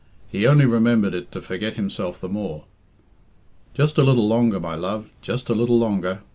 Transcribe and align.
He 0.29 0.47
only 0.47 0.65
remembered 0.65 1.13
it 1.13 1.31
to 1.31 1.43
forget 1.43 1.75
himself 1.75 2.19
the 2.19 2.27
more. 2.27 2.63
"Just 3.75 3.99
a 3.99 4.03
little 4.03 4.27
longer, 4.27 4.59
my 4.59 4.73
love, 4.73 5.11
just 5.21 5.47
a 5.47 5.53
little 5.53 5.77
longer. 5.77 6.23